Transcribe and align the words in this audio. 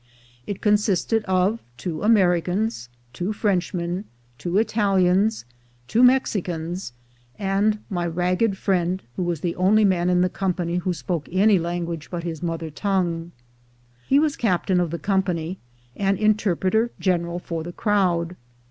It 0.47 0.61
consisted 0.61 1.23
of 1.25 1.61
two 1.77 2.01
Americans, 2.01 2.89
two 3.13 3.33
Frenchmen, 3.33 4.05
two 4.39 4.57
Italians, 4.57 5.45
two 5.87 6.01
Mexicans, 6.01 6.93
and 7.37 7.77
my 7.87 8.07
ragged 8.07 8.57
friend, 8.57 9.03
who 9.15 9.21
was 9.21 9.41
the 9.41 9.55
only 9.57 9.85
man 9.85 10.09
in 10.09 10.21
the 10.21 10.27
company 10.27 10.77
who 10.77 10.91
spoke 10.91 11.29
any 11.31 11.59
language 11.59 12.09
but 12.09 12.23
his 12.23 12.41
mother 12.41 12.71
tongue. 12.71 13.31
He 14.07 14.17
was 14.17 14.35
captain 14.35 14.79
of 14.79 14.89
the 14.89 14.97
company, 14.97 15.59
and 15.95 16.17
interpreter 16.17 16.89
general 16.99 17.37
for 17.37 17.61
the 17.61 17.71
crowd. 17.71 18.35